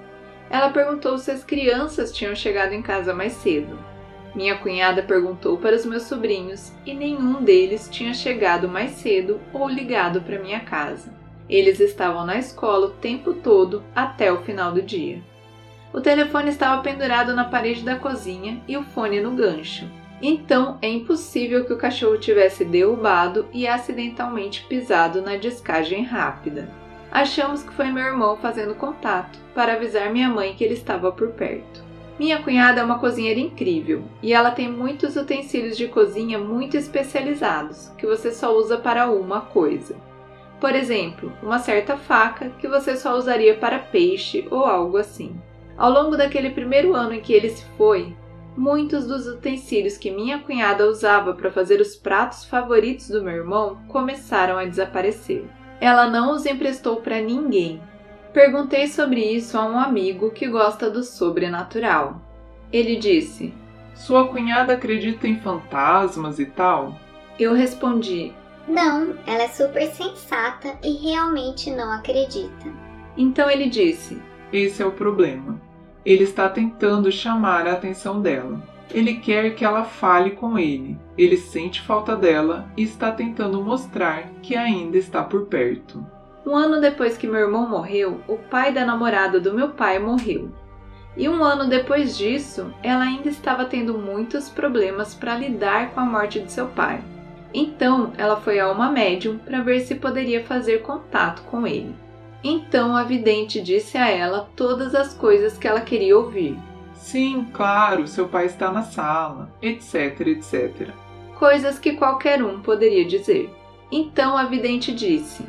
Ela 0.52 0.68
perguntou 0.68 1.16
se 1.16 1.30
as 1.30 1.42
crianças 1.42 2.12
tinham 2.12 2.36
chegado 2.36 2.74
em 2.74 2.82
casa 2.82 3.14
mais 3.14 3.32
cedo. 3.32 3.78
Minha 4.34 4.58
cunhada 4.58 5.02
perguntou 5.02 5.56
para 5.56 5.74
os 5.74 5.86
meus 5.86 6.02
sobrinhos 6.02 6.70
e 6.84 6.92
nenhum 6.92 7.42
deles 7.42 7.88
tinha 7.90 8.12
chegado 8.12 8.68
mais 8.68 8.90
cedo 8.92 9.40
ou 9.50 9.66
ligado 9.66 10.20
para 10.20 10.38
minha 10.38 10.60
casa. 10.60 11.10
Eles 11.48 11.80
estavam 11.80 12.26
na 12.26 12.38
escola 12.38 12.88
o 12.88 12.90
tempo 12.90 13.32
todo 13.32 13.82
até 13.94 14.30
o 14.30 14.42
final 14.42 14.72
do 14.72 14.82
dia. 14.82 15.22
O 15.90 16.02
telefone 16.02 16.50
estava 16.50 16.82
pendurado 16.82 17.34
na 17.34 17.44
parede 17.44 17.82
da 17.82 17.96
cozinha 17.96 18.62
e 18.68 18.76
o 18.76 18.82
fone 18.82 19.20
no 19.20 19.30
gancho. 19.32 19.88
Então 20.20 20.78
é 20.82 20.88
impossível 20.88 21.64
que 21.64 21.72
o 21.72 21.78
cachorro 21.78 22.18
tivesse 22.18 22.62
derrubado 22.62 23.46
e 23.54 23.66
acidentalmente 23.66 24.64
pisado 24.68 25.22
na 25.22 25.36
descagem 25.36 26.04
rápida. 26.04 26.81
Achamos 27.12 27.62
que 27.62 27.74
foi 27.74 27.90
meu 27.90 28.02
irmão 28.02 28.38
fazendo 28.38 28.74
contato 28.74 29.38
para 29.54 29.74
avisar 29.74 30.10
minha 30.10 30.30
mãe 30.30 30.54
que 30.54 30.64
ele 30.64 30.72
estava 30.72 31.12
por 31.12 31.28
perto. 31.32 31.84
Minha 32.18 32.42
cunhada 32.42 32.80
é 32.80 32.84
uma 32.84 32.98
cozinheira 32.98 33.38
incrível 33.38 34.02
e 34.22 34.32
ela 34.32 34.50
tem 34.50 34.70
muitos 34.70 35.14
utensílios 35.14 35.76
de 35.76 35.88
cozinha 35.88 36.38
muito 36.38 36.74
especializados 36.74 37.90
que 37.98 38.06
você 38.06 38.32
só 38.32 38.56
usa 38.56 38.78
para 38.78 39.10
uma 39.10 39.42
coisa. 39.42 39.94
Por 40.58 40.74
exemplo, 40.74 41.30
uma 41.42 41.58
certa 41.58 41.98
faca 41.98 42.48
que 42.58 42.66
você 42.66 42.96
só 42.96 43.14
usaria 43.14 43.56
para 43.56 43.78
peixe 43.78 44.48
ou 44.50 44.64
algo 44.64 44.96
assim. 44.96 45.38
Ao 45.76 45.90
longo 45.90 46.16
daquele 46.16 46.48
primeiro 46.48 46.94
ano 46.94 47.12
em 47.12 47.20
que 47.20 47.34
ele 47.34 47.50
se 47.50 47.66
foi, 47.76 48.16
muitos 48.56 49.06
dos 49.06 49.26
utensílios 49.26 49.98
que 49.98 50.10
minha 50.10 50.38
cunhada 50.38 50.86
usava 50.86 51.34
para 51.34 51.50
fazer 51.50 51.78
os 51.78 51.94
pratos 51.94 52.46
favoritos 52.46 53.08
do 53.08 53.22
meu 53.22 53.34
irmão 53.34 53.82
começaram 53.88 54.56
a 54.56 54.64
desaparecer. 54.64 55.44
Ela 55.82 56.08
não 56.08 56.30
os 56.30 56.46
emprestou 56.46 56.98
para 56.98 57.20
ninguém. 57.20 57.82
Perguntei 58.32 58.86
sobre 58.86 59.20
isso 59.20 59.58
a 59.58 59.66
um 59.66 59.76
amigo 59.76 60.30
que 60.30 60.46
gosta 60.46 60.88
do 60.88 61.02
sobrenatural. 61.02 62.22
Ele 62.72 62.94
disse: 62.94 63.52
Sua 63.92 64.28
cunhada 64.28 64.74
acredita 64.74 65.26
em 65.26 65.40
fantasmas 65.40 66.38
e 66.38 66.46
tal? 66.46 66.94
Eu 67.36 67.52
respondi: 67.52 68.32
Não, 68.68 69.14
ela 69.26 69.42
é 69.42 69.48
super 69.48 69.88
sensata 69.88 70.78
e 70.84 70.92
realmente 70.92 71.68
não 71.68 71.90
acredita. 71.90 72.72
Então 73.16 73.50
ele 73.50 73.68
disse: 73.68 74.22
Esse 74.52 74.84
é 74.84 74.86
o 74.86 74.92
problema. 74.92 75.60
Ele 76.06 76.22
está 76.22 76.48
tentando 76.48 77.10
chamar 77.10 77.66
a 77.66 77.72
atenção 77.72 78.22
dela. 78.22 78.62
Ele 78.92 79.14
quer 79.14 79.54
que 79.54 79.64
ela 79.64 79.84
fale 79.84 80.32
com 80.32 80.58
ele. 80.58 80.98
Ele 81.16 81.36
sente 81.36 81.80
falta 81.80 82.14
dela 82.14 82.70
e 82.76 82.82
está 82.82 83.10
tentando 83.10 83.62
mostrar 83.62 84.28
que 84.42 84.54
ainda 84.54 84.98
está 84.98 85.22
por 85.22 85.46
perto. 85.46 86.04
Um 86.44 86.56
ano 86.56 86.80
depois 86.80 87.16
que 87.16 87.26
meu 87.26 87.40
irmão 87.40 87.68
morreu, 87.68 88.20
o 88.28 88.36
pai 88.36 88.72
da 88.72 88.84
namorada 88.84 89.40
do 89.40 89.54
meu 89.54 89.70
pai 89.70 89.98
morreu. 89.98 90.50
E 91.16 91.28
um 91.28 91.44
ano 91.44 91.68
depois 91.68 92.16
disso, 92.16 92.72
ela 92.82 93.04
ainda 93.04 93.28
estava 93.28 93.64
tendo 93.64 93.96
muitos 93.96 94.48
problemas 94.48 95.14
para 95.14 95.36
lidar 95.36 95.90
com 95.90 96.00
a 96.00 96.04
morte 96.04 96.40
de 96.40 96.50
seu 96.50 96.66
pai. 96.68 97.02
Então, 97.54 98.12
ela 98.16 98.36
foi 98.36 98.58
a 98.58 98.70
uma 98.70 98.90
médium 98.90 99.38
para 99.38 99.60
ver 99.60 99.80
se 99.80 99.94
poderia 99.94 100.42
fazer 100.44 100.82
contato 100.82 101.42
com 101.42 101.66
ele. 101.66 101.94
Então, 102.42 102.96
a 102.96 103.04
vidente 103.04 103.60
disse 103.60 103.96
a 103.96 104.08
ela 104.08 104.48
todas 104.56 104.94
as 104.94 105.14
coisas 105.14 105.56
que 105.56 105.68
ela 105.68 105.82
queria 105.82 106.16
ouvir. 106.16 106.58
Sim, 107.02 107.48
claro, 107.52 108.06
seu 108.06 108.28
pai 108.28 108.46
está 108.46 108.70
na 108.70 108.82
sala, 108.82 109.50
etc, 109.60 110.20
etc. 110.20 110.90
Coisas 111.36 111.76
que 111.76 111.94
qualquer 111.94 112.42
um 112.42 112.62
poderia 112.62 113.04
dizer. 113.04 113.52
Então 113.90 114.38
a 114.38 114.44
vidente 114.44 114.94
disse: 114.94 115.44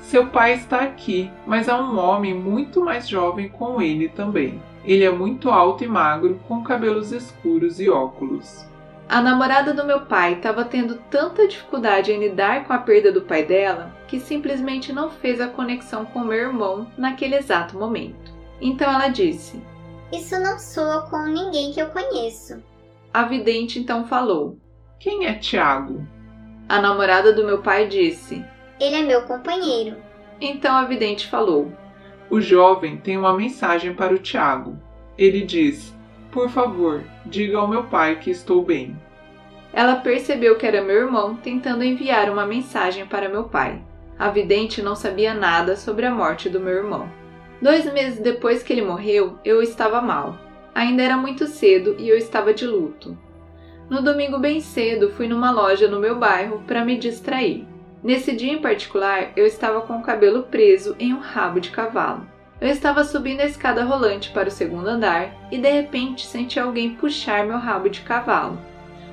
Seu 0.00 0.26
pai 0.26 0.54
está 0.54 0.80
aqui, 0.80 1.30
mas 1.46 1.68
há 1.68 1.80
um 1.80 1.96
homem 1.96 2.34
muito 2.34 2.84
mais 2.84 3.08
jovem 3.08 3.48
com 3.48 3.80
ele 3.80 4.08
também. 4.08 4.60
Ele 4.84 5.04
é 5.04 5.10
muito 5.10 5.48
alto 5.48 5.84
e 5.84 5.86
magro, 5.86 6.40
com 6.48 6.64
cabelos 6.64 7.12
escuros 7.12 7.80
e 7.80 7.88
óculos. 7.88 8.66
A 9.08 9.22
namorada 9.22 9.72
do 9.72 9.86
meu 9.86 10.00
pai 10.00 10.34
estava 10.34 10.64
tendo 10.64 10.96
tanta 11.08 11.46
dificuldade 11.46 12.10
em 12.10 12.18
lidar 12.18 12.64
com 12.64 12.72
a 12.72 12.78
perda 12.78 13.12
do 13.12 13.22
pai 13.22 13.44
dela 13.44 13.94
que 14.08 14.18
simplesmente 14.18 14.92
não 14.92 15.08
fez 15.08 15.40
a 15.40 15.46
conexão 15.46 16.04
com 16.04 16.18
meu 16.18 16.36
irmão 16.36 16.88
naquele 16.98 17.36
exato 17.36 17.78
momento. 17.78 18.34
Então 18.60 18.92
ela 18.92 19.06
disse: 19.06 19.62
Isso 20.12 20.38
não 20.38 20.58
soa 20.58 21.02
com 21.10 21.18
ninguém 21.26 21.72
que 21.72 21.80
eu 21.80 21.88
conheço. 21.88 22.62
A 23.12 23.24
vidente 23.24 23.78
então 23.78 24.06
falou: 24.06 24.58
Quem 24.98 25.26
é 25.26 25.34
Tiago? 25.34 26.06
A 26.68 26.80
namorada 26.80 27.32
do 27.32 27.44
meu 27.44 27.62
pai 27.62 27.88
disse: 27.88 28.44
Ele 28.80 28.96
é 28.96 29.02
meu 29.02 29.22
companheiro. 29.22 29.96
Então 30.40 30.76
a 30.76 30.84
vidente 30.84 31.26
falou: 31.26 31.72
O 32.30 32.40
jovem 32.40 32.98
tem 32.98 33.16
uma 33.16 33.32
mensagem 33.32 33.94
para 33.94 34.14
o 34.14 34.18
Tiago. 34.18 34.78
Ele 35.18 35.42
diz: 35.42 35.94
Por 36.30 36.48
favor, 36.50 37.02
diga 37.24 37.58
ao 37.58 37.68
meu 37.68 37.84
pai 37.84 38.18
que 38.18 38.30
estou 38.30 38.62
bem. 38.62 38.96
Ela 39.72 39.96
percebeu 39.96 40.56
que 40.56 40.66
era 40.66 40.82
meu 40.82 40.96
irmão 40.96 41.34
tentando 41.34 41.84
enviar 41.84 42.30
uma 42.30 42.46
mensagem 42.46 43.06
para 43.06 43.28
meu 43.28 43.44
pai. 43.44 43.82
A 44.18 44.30
vidente 44.30 44.80
não 44.80 44.94
sabia 44.96 45.34
nada 45.34 45.76
sobre 45.76 46.06
a 46.06 46.10
morte 46.10 46.48
do 46.48 46.60
meu 46.60 46.72
irmão. 46.74 47.10
Dois 47.60 47.90
meses 47.92 48.18
depois 48.18 48.62
que 48.62 48.72
ele 48.72 48.82
morreu, 48.82 49.38
eu 49.44 49.62
estava 49.62 50.02
mal. 50.02 50.38
Ainda 50.74 51.02
era 51.02 51.16
muito 51.16 51.46
cedo 51.46 51.96
e 51.98 52.08
eu 52.08 52.16
estava 52.16 52.52
de 52.52 52.66
luto. 52.66 53.16
No 53.88 54.02
domingo 54.02 54.38
bem 54.38 54.60
cedo, 54.60 55.10
fui 55.10 55.26
numa 55.26 55.50
loja 55.50 55.88
no 55.88 55.98
meu 55.98 56.16
bairro 56.16 56.62
para 56.66 56.84
me 56.84 56.98
distrair. 56.98 57.66
Nesse 58.02 58.36
dia 58.36 58.52
em 58.52 58.60
particular, 58.60 59.32
eu 59.36 59.46
estava 59.46 59.80
com 59.80 59.96
o 59.96 60.02
cabelo 60.02 60.42
preso 60.44 60.94
em 60.98 61.14
um 61.14 61.18
rabo 61.18 61.60
de 61.60 61.70
cavalo. 61.70 62.26
Eu 62.60 62.68
estava 62.68 63.04
subindo 63.04 63.40
a 63.40 63.46
escada 63.46 63.84
rolante 63.84 64.30
para 64.30 64.48
o 64.48 64.52
segundo 64.52 64.88
andar 64.88 65.34
e 65.50 65.58
de 65.58 65.70
repente 65.70 66.26
senti 66.26 66.58
alguém 66.58 66.94
puxar 66.94 67.46
meu 67.46 67.58
rabo 67.58 67.88
de 67.88 68.00
cavalo. 68.00 68.58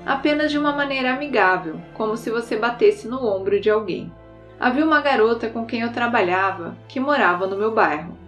Apenas 0.05 0.51
de 0.51 0.57
uma 0.57 0.73
maneira 0.73 1.13
amigável, 1.13 1.79
como 1.93 2.17
se 2.17 2.29
você 2.29 2.57
batesse 2.57 3.07
no 3.07 3.25
ombro 3.25 3.59
de 3.59 3.69
alguém. 3.69 4.11
Havia 4.59 4.85
uma 4.85 5.01
garota 5.01 5.49
com 5.49 5.65
quem 5.65 5.81
eu 5.81 5.91
trabalhava 5.91 6.77
que 6.87 6.99
morava 6.99 7.47
no 7.47 7.57
meu 7.57 7.71
bairro. 7.71 8.22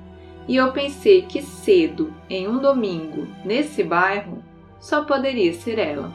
E 0.47 0.55
eu 0.55 0.71
pensei 0.71 1.23
que 1.23 1.41
cedo, 1.41 2.13
em 2.29 2.47
um 2.47 2.60
domingo, 2.60 3.27
nesse 3.43 3.84
bairro, 3.84 4.43
só 4.79 5.03
poderia 5.03 5.53
ser 5.53 5.79
ela. 5.79 6.13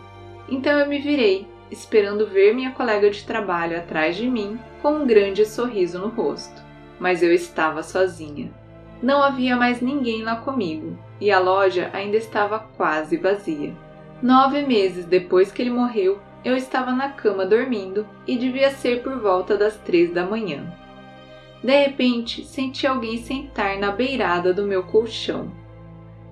Então 0.48 0.78
eu 0.78 0.86
me 0.86 0.98
virei, 0.98 1.46
esperando 1.70 2.26
ver 2.26 2.54
minha 2.54 2.70
colega 2.70 3.10
de 3.10 3.24
trabalho 3.24 3.76
atrás 3.76 4.16
de 4.16 4.28
mim 4.28 4.58
com 4.82 4.92
um 4.92 5.06
grande 5.06 5.44
sorriso 5.44 5.98
no 5.98 6.08
rosto. 6.08 6.62
Mas 6.98 7.22
eu 7.22 7.32
estava 7.32 7.82
sozinha. 7.82 8.50
Não 9.02 9.22
havia 9.22 9.56
mais 9.56 9.80
ninguém 9.80 10.22
lá 10.22 10.36
comigo 10.36 10.98
e 11.20 11.30
a 11.30 11.38
loja 11.38 11.90
ainda 11.92 12.16
estava 12.16 12.58
quase 12.76 13.16
vazia. 13.16 13.74
Nove 14.22 14.62
meses 14.62 15.06
depois 15.06 15.50
que 15.50 15.62
ele 15.62 15.70
morreu, 15.70 16.20
eu 16.44 16.56
estava 16.56 16.92
na 16.92 17.08
cama 17.08 17.46
dormindo 17.46 18.06
e 18.26 18.36
devia 18.36 18.70
ser 18.70 19.02
por 19.02 19.18
volta 19.18 19.56
das 19.56 19.76
três 19.78 20.12
da 20.12 20.24
manhã. 20.24 20.70
De 21.62 21.84
repente, 21.84 22.44
senti 22.44 22.86
alguém 22.86 23.18
sentar 23.18 23.78
na 23.78 23.92
beirada 23.92 24.52
do 24.52 24.66
meu 24.66 24.82
colchão. 24.82 25.52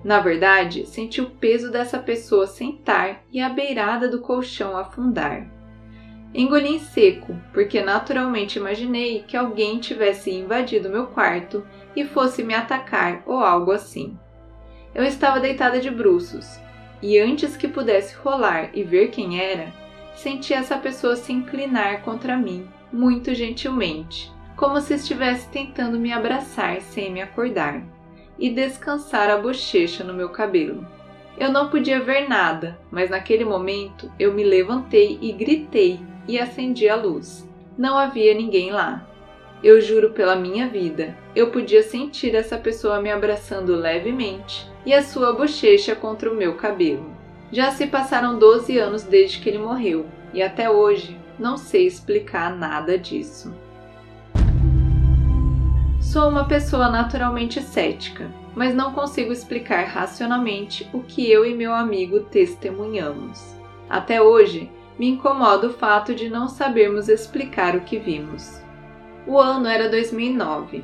Na 0.03 0.19
verdade, 0.19 0.85
senti 0.85 1.21
o 1.21 1.29
peso 1.29 1.71
dessa 1.71 1.99
pessoa 1.99 2.47
sentar 2.47 3.23
e 3.31 3.39
a 3.39 3.49
beirada 3.49 4.07
do 4.07 4.21
colchão 4.21 4.75
afundar. 4.75 5.45
Engoli 6.33 6.69
em 6.69 6.79
seco, 6.79 7.35
porque 7.53 7.81
naturalmente 7.81 8.57
imaginei 8.57 9.23
que 9.23 9.35
alguém 9.35 9.79
tivesse 9.79 10.31
invadido 10.31 10.89
meu 10.89 11.07
quarto 11.07 11.65
e 11.95 12.05
fosse 12.05 12.43
me 12.43 12.53
atacar 12.53 13.23
ou 13.25 13.37
algo 13.37 13.71
assim. 13.71 14.17
Eu 14.95 15.03
estava 15.03 15.39
deitada 15.39 15.79
de 15.79 15.89
bruços, 15.89 16.59
e 17.01 17.17
antes 17.19 17.57
que 17.57 17.67
pudesse 17.67 18.15
rolar 18.15 18.69
e 18.73 18.83
ver 18.83 19.09
quem 19.09 19.39
era, 19.39 19.71
senti 20.15 20.53
essa 20.53 20.77
pessoa 20.77 21.15
se 21.15 21.31
inclinar 21.31 22.01
contra 22.01 22.37
mim, 22.37 22.67
muito 22.91 23.33
gentilmente, 23.33 24.31
como 24.59 24.81
se 24.81 24.95
estivesse 24.95 25.47
tentando 25.47 25.97
me 25.97 26.11
abraçar 26.11 26.81
sem 26.81 27.09
me 27.09 27.21
acordar, 27.21 27.81
e 28.37 28.49
descansar 28.49 29.29
a 29.29 29.37
bochecha 29.37 30.03
no 30.03 30.13
meu 30.13 30.27
cabelo. 30.27 30.85
Eu 31.37 31.49
não 31.49 31.69
podia 31.69 32.01
ver 32.01 32.27
nada, 32.27 32.77
mas 32.91 33.09
naquele 33.09 33.45
momento 33.45 34.11
eu 34.19 34.33
me 34.33 34.43
levantei 34.43 35.17
e 35.21 35.31
gritei 35.31 36.01
e 36.27 36.37
acendi 36.37 36.89
a 36.89 36.97
luz. 36.97 37.47
Não 37.77 37.97
havia 37.97 38.33
ninguém 38.33 38.69
lá. 38.69 39.07
Eu 39.63 39.79
juro 39.79 40.09
pela 40.09 40.35
minha 40.35 40.67
vida, 40.67 41.17
eu 41.33 41.51
podia 41.51 41.81
sentir 41.81 42.35
essa 42.35 42.57
pessoa 42.57 43.01
me 43.01 43.09
abraçando 43.09 43.73
levemente 43.77 44.69
e 44.85 44.93
a 44.93 45.01
sua 45.01 45.31
bochecha 45.31 45.95
contra 45.95 46.29
o 46.29 46.35
meu 46.35 46.55
cabelo. 46.55 47.09
Já 47.49 47.71
se 47.71 47.87
passaram 47.87 48.37
12 48.37 48.77
anos 48.77 49.03
desde 49.03 49.39
que 49.39 49.47
ele 49.47 49.57
morreu 49.57 50.05
e 50.33 50.43
até 50.43 50.69
hoje 50.69 51.17
não 51.39 51.55
sei 51.55 51.87
explicar 51.87 52.53
nada 52.53 52.97
disso. 52.97 53.53
Sou 56.01 56.29
uma 56.29 56.45
pessoa 56.45 56.89
naturalmente 56.89 57.61
cética, 57.61 58.31
mas 58.55 58.73
não 58.73 58.93
consigo 58.93 59.33
explicar 59.33 59.83
racionalmente 59.83 60.89
o 60.93 61.03
que 61.03 61.29
eu 61.29 61.45
e 61.45 61.53
meu 61.53 61.73
amigo 61.73 62.21
testemunhamos. 62.21 63.53
Até 63.87 64.21
hoje, 64.21 64.71
me 64.97 65.09
incomoda 65.09 65.67
o 65.67 65.73
fato 65.73 66.15
de 66.15 66.29
não 66.29 66.47
sabermos 66.47 67.09
explicar 67.09 67.75
o 67.75 67.81
que 67.81 67.99
vimos. 67.99 68.59
O 69.27 69.37
ano 69.37 69.67
era 69.67 69.89
2009. 69.89 70.83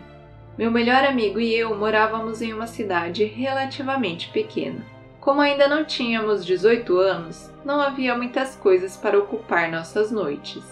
Meu 0.57 0.69
melhor 0.69 1.03
amigo 1.05 1.39
e 1.39 1.55
eu 1.55 1.75
morávamos 1.75 2.41
em 2.41 2.53
uma 2.53 2.67
cidade 2.67 3.23
relativamente 3.23 4.29
pequena. 4.29 4.85
Como 5.19 5.41
ainda 5.41 5.67
não 5.67 5.85
tínhamos 5.85 6.45
18 6.45 6.97
anos, 6.99 7.51
não 7.63 7.81
havia 7.81 8.15
muitas 8.15 8.55
coisas 8.57 8.95
para 8.95 9.17
ocupar 9.17 9.71
nossas 9.71 10.11
noites. 10.11 10.63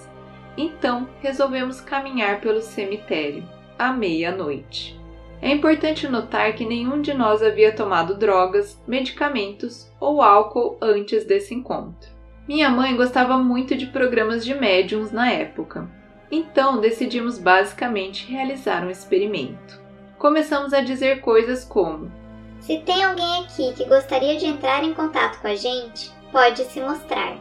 Então, 0.56 1.08
resolvemos 1.22 1.82
caminhar 1.82 2.40
pelo 2.40 2.62
cemitério 2.62 3.44
à 3.78 3.92
meia-noite. 3.92 5.00
É 5.42 5.52
importante 5.52 6.08
notar 6.08 6.54
que 6.54 6.66
nenhum 6.66 7.02
de 7.02 7.14
nós 7.14 7.44
havia 7.44 7.76
tomado 7.76 8.18
drogas, 8.18 8.82
medicamentos 8.88 9.92
ou 10.00 10.22
álcool 10.22 10.78
antes 10.82 11.26
desse 11.26 11.54
encontro. 11.54 12.10
Minha 12.48 12.70
mãe 12.70 12.96
gostava 12.96 13.38
muito 13.38 13.76
de 13.76 13.88
programas 13.88 14.46
de 14.46 14.54
médiums 14.54 15.12
na 15.12 15.30
época, 15.32 15.90
então 16.32 16.80
decidimos 16.80 17.38
basicamente 17.38 18.26
realizar 18.32 18.86
um 18.86 18.90
experimento. 18.90 19.82
Começamos 20.18 20.74
a 20.74 20.82
dizer 20.82 21.20
coisas 21.20 21.66
como: 21.66 22.10
Se 22.60 22.80
tem 22.80 23.04
alguém 23.04 23.44
aqui 23.44 23.74
que 23.74 23.86
gostaria 23.86 24.38
de 24.38 24.46
entrar 24.46 24.84
em 24.84 24.94
contato 24.94 25.42
com 25.42 25.48
a 25.48 25.56
gente, 25.56 26.10
pode 26.32 26.64
se 26.64 26.80
mostrar. 26.80 27.38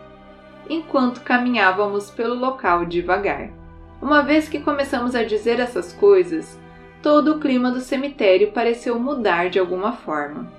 Enquanto 0.68 1.21
caminhávamos 1.21 2.11
pelo 2.11 2.35
local 2.35 2.85
devagar. 2.85 3.62
Uma 4.03 4.21
vez 4.21 4.49
que 4.49 4.59
começamos 4.59 5.15
a 5.15 5.23
dizer 5.23 5.61
essas 5.61 5.93
coisas, 5.93 6.59
todo 7.01 7.37
o 7.37 7.38
clima 7.38 7.71
do 7.71 7.79
cemitério 7.79 8.51
pareceu 8.51 8.99
mudar 8.99 9.49
de 9.49 9.61
alguma 9.61 9.93
forma. 9.93 10.53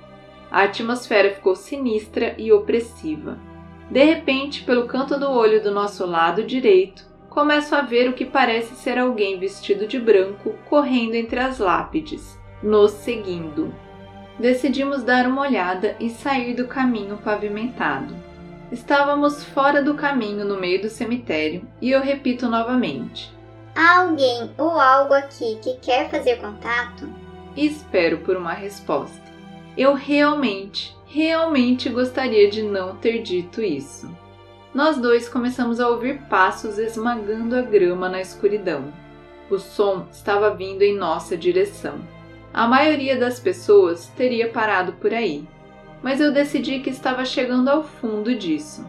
A 0.50 0.62
atmosfera 0.62 1.34
ficou 1.34 1.54
sinistra 1.54 2.34
e 2.38 2.50
opressiva. 2.50 3.38
De 3.90 4.02
repente, 4.02 4.64
pelo 4.64 4.86
canto 4.86 5.18
do 5.18 5.30
olho 5.30 5.62
do 5.62 5.70
nosso 5.70 6.06
lado 6.06 6.42
direito, 6.42 7.04
começo 7.28 7.74
a 7.74 7.82
ver 7.82 8.08
o 8.08 8.14
que 8.14 8.24
parece 8.24 8.74
ser 8.76 8.98
alguém 8.98 9.38
vestido 9.38 9.86
de 9.86 10.00
branco 10.00 10.54
correndo 10.64 11.14
entre 11.14 11.38
as 11.38 11.58
lápides, 11.58 12.40
nos 12.62 12.92
seguindo. 12.92 13.74
Decidimos 14.38 15.02
dar 15.02 15.26
uma 15.26 15.42
olhada 15.42 15.96
e 16.00 16.08
sair 16.08 16.54
do 16.54 16.66
caminho 16.66 17.18
pavimentado. 17.18 18.14
Estávamos 18.72 19.44
fora 19.44 19.82
do 19.82 19.94
caminho 19.94 20.46
no 20.46 20.58
meio 20.58 20.80
do 20.80 20.88
cemitério 20.88 21.68
e 21.80 21.90
eu 21.90 22.00
repito 22.00 22.48
novamente: 22.48 23.33
Há 23.74 24.02
alguém 24.02 24.52
ou 24.56 24.78
algo 24.78 25.12
aqui 25.12 25.58
que 25.60 25.74
quer 25.74 26.08
fazer 26.08 26.36
contato? 26.36 27.08
Espero 27.56 28.18
por 28.18 28.36
uma 28.36 28.52
resposta. 28.52 29.20
Eu 29.76 29.94
realmente, 29.94 30.96
realmente 31.06 31.88
gostaria 31.88 32.48
de 32.48 32.62
não 32.62 32.94
ter 32.94 33.20
dito 33.22 33.60
isso. 33.60 34.08
Nós 34.72 34.96
dois 34.96 35.28
começamos 35.28 35.80
a 35.80 35.88
ouvir 35.88 36.20
passos 36.28 36.78
esmagando 36.78 37.56
a 37.56 37.62
grama 37.62 38.08
na 38.08 38.20
escuridão. 38.20 38.92
O 39.50 39.58
som 39.58 40.06
estava 40.10 40.54
vindo 40.54 40.82
em 40.82 40.96
nossa 40.96 41.36
direção. 41.36 41.98
A 42.52 42.68
maioria 42.68 43.16
das 43.18 43.40
pessoas 43.40 44.06
teria 44.16 44.48
parado 44.48 44.92
por 44.92 45.12
aí, 45.12 45.48
mas 46.00 46.20
eu 46.20 46.30
decidi 46.32 46.78
que 46.78 46.90
estava 46.90 47.24
chegando 47.24 47.68
ao 47.68 47.82
fundo 47.82 48.36
disso. 48.36 48.86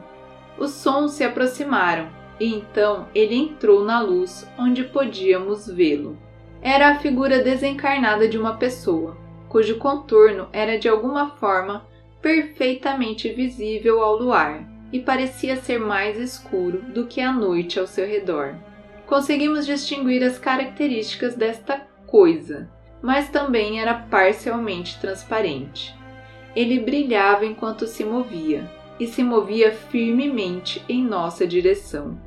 Os 0.59 0.71
sons 0.71 1.13
se 1.13 1.23
aproximaram 1.23 2.07
e 2.39 2.53
então 2.53 3.07
ele 3.13 3.35
entrou 3.35 3.83
na 3.83 4.01
luz 4.01 4.47
onde 4.57 4.83
podíamos 4.83 5.67
vê-lo. 5.67 6.17
Era 6.61 6.89
a 6.89 6.99
figura 6.99 7.43
desencarnada 7.43 8.27
de 8.27 8.37
uma 8.37 8.57
pessoa, 8.57 9.17
cujo 9.47 9.77
contorno 9.77 10.47
era 10.51 10.77
de 10.77 10.89
alguma 10.89 11.31
forma 11.31 11.85
perfeitamente 12.21 13.29
visível 13.29 14.01
ao 14.01 14.17
luar 14.17 14.67
e 14.91 14.99
parecia 14.99 15.55
ser 15.55 15.79
mais 15.79 16.17
escuro 16.17 16.81
do 16.81 17.05
que 17.05 17.21
a 17.21 17.31
noite 17.31 17.79
ao 17.79 17.87
seu 17.87 18.07
redor. 18.07 18.55
Conseguimos 19.05 19.65
distinguir 19.65 20.23
as 20.23 20.39
características 20.39 21.35
desta 21.35 21.81
coisa, 22.07 22.69
mas 23.01 23.29
também 23.29 23.79
era 23.79 23.93
parcialmente 23.93 24.99
transparente. 24.99 25.95
Ele 26.55 26.79
brilhava 26.79 27.45
enquanto 27.45 27.85
se 27.85 28.03
movia, 28.03 28.67
e 28.99 29.07
se 29.07 29.23
movia 29.23 29.71
firmemente 29.71 30.83
em 30.87 31.03
nossa 31.03 31.45
direção. 31.45 32.17